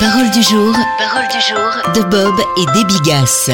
[0.00, 3.50] Parole du jour, parole du jour de Bob et des Bigas.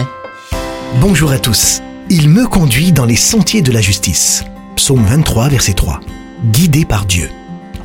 [1.00, 1.83] Bonjour à tous.
[2.08, 4.45] Il me conduit dans les sentiers de la justice.
[4.77, 5.99] Psaume 23, verset 3.
[6.53, 7.31] Guidé par Dieu.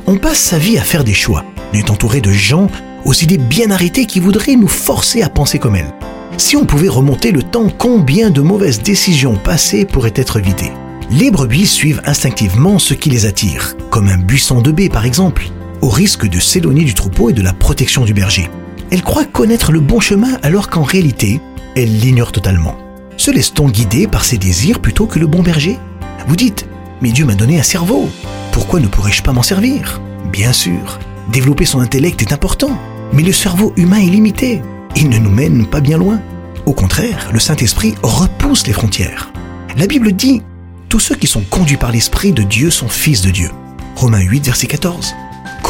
[0.06, 1.44] On passe sa vie à faire des choix.
[1.72, 2.68] On est entouré de gens
[3.04, 5.92] aux idées bien arrêtées qui voudraient nous forcer à penser comme elles.
[6.36, 10.70] Si on pouvait remonter le temps, combien de mauvaises décisions passées pourraient être évitées
[11.10, 15.50] Les brebis suivent instinctivement ce qui les attire, comme un buisson de baie par exemple
[15.82, 18.48] au risque de s'éloigner du troupeau et de la protection du berger.
[18.90, 21.40] Elle croit connaître le bon chemin alors qu'en réalité,
[21.76, 22.76] elle l'ignore totalement.
[23.16, 25.78] Se laisse-t-on guider par ses désirs plutôt que le bon berger?
[26.26, 26.66] Vous dites,
[27.00, 28.08] mais Dieu m'a donné un cerveau,
[28.52, 30.00] pourquoi ne pourrais-je pas m'en servir?
[30.32, 30.98] Bien sûr,
[31.32, 32.78] développer son intellect est important,
[33.12, 34.62] mais le cerveau humain est limité.
[34.94, 36.20] Il ne nous mène pas bien loin.
[36.64, 39.32] Au contraire, le Saint-Esprit repousse les frontières.
[39.76, 40.42] La Bible dit,
[40.88, 43.50] tous ceux qui sont conduits par l'Esprit de Dieu sont fils de Dieu.
[43.96, 45.14] Romains 8, verset 14.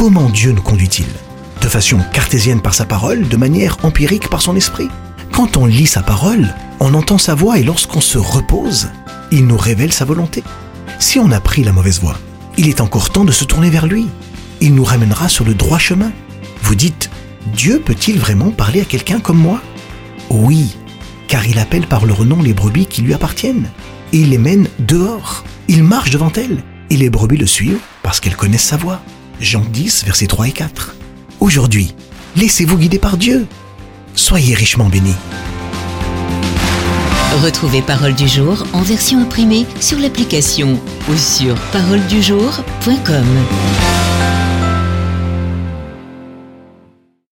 [0.03, 1.05] Comment Dieu nous conduit-il?
[1.61, 4.89] De façon cartésienne par sa parole, de manière empirique par son esprit?
[5.31, 8.89] Quand on lit sa parole, on entend sa voix et lorsqu'on se repose,
[9.31, 10.43] il nous révèle sa volonté.
[10.99, 12.17] Si on a pris la mauvaise voie,
[12.57, 14.07] il est encore temps de se tourner vers lui.
[14.59, 16.11] Il nous ramènera sur le droit chemin.
[16.63, 17.09] Vous dites,
[17.55, 19.61] Dieu peut-il vraiment parler à quelqu'un comme moi?
[20.29, 20.75] Oui,
[21.29, 23.69] car il appelle par leur nom les brebis qui lui appartiennent.
[24.11, 25.45] Et il les mène dehors.
[25.69, 26.61] Il marche devant elles.
[26.89, 28.99] Et les brebis le suivent parce qu'elles connaissent sa voix.
[29.39, 30.95] Jean 10, versets 3 et 4.
[31.39, 31.93] Aujourd'hui,
[32.35, 33.47] laissez-vous guider par Dieu.
[34.15, 35.15] Soyez richement bénis.
[37.43, 43.25] Retrouvez Parole du jour en version imprimée sur l'application ou sur paroledujour.com.